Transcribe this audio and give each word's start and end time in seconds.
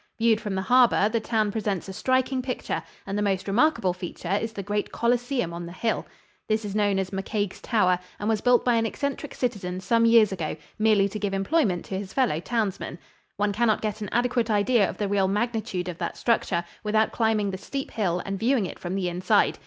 Viewed 0.17 0.41
from 0.41 0.55
the 0.55 0.63
harbor, 0.63 1.09
the 1.09 1.19
town 1.19 1.51
presents 1.51 1.87
a 1.87 1.93
striking 1.93 2.41
picture, 2.41 2.81
and 3.05 3.15
the 3.15 3.21
most 3.21 3.47
remarkable 3.47 3.93
feature 3.93 4.31
is 4.41 4.51
the 4.51 4.63
great 4.63 4.91
colosseum 4.91 5.53
on 5.53 5.67
the 5.67 5.71
hill. 5.71 6.07
This 6.49 6.65
is 6.65 6.73
known 6.73 6.97
as 6.97 7.11
McCaig's 7.11 7.61
Tower 7.61 7.99
and 8.17 8.27
was 8.27 8.41
built 8.41 8.65
by 8.65 8.73
an 8.77 8.87
eccentric 8.87 9.35
citizen 9.35 9.79
some 9.79 10.07
years 10.07 10.31
ago 10.31 10.55
merely 10.79 11.07
to 11.07 11.19
give 11.19 11.35
employment 11.35 11.85
to 11.85 11.99
his 11.99 12.13
fellow 12.13 12.39
townsmen. 12.39 12.97
One 13.37 13.53
cannot 13.53 13.83
get 13.83 14.01
an 14.01 14.09
adequate 14.11 14.49
idea 14.49 14.89
of 14.89 14.97
the 14.97 15.07
real 15.07 15.27
magnitude 15.27 15.87
of 15.87 15.99
the 15.99 16.13
structure 16.13 16.63
without 16.83 17.11
climbing 17.11 17.51
the 17.51 17.59
steep 17.59 17.91
hill 17.91 18.23
and 18.25 18.39
viewing 18.39 18.65
it 18.65 18.79
from 18.79 18.95
the 18.95 19.07
inside. 19.07 19.59